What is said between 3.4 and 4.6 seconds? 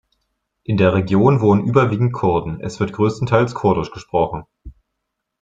Kurdisch gesprochen.